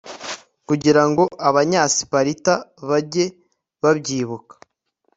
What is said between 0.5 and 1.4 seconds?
kugira ngo